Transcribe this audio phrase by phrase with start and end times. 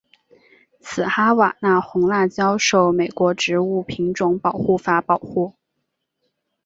[0.79, 5.53] 此哈瓦那红辣椒受美国植物品种保护法保护。